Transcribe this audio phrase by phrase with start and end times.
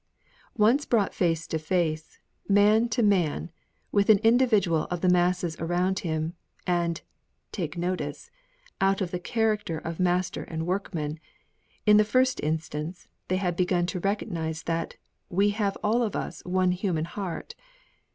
[0.57, 2.17] Once brought face to face,
[2.49, 3.51] man to man,
[3.91, 6.33] with an individual of the masses around him,
[6.65, 7.01] and
[7.51, 8.31] (take notice)
[8.81, 11.19] out of the character of master and workman,
[11.85, 14.95] in the first instance, they had each begun to recognise that
[15.29, 17.53] "we have all of us one human heart."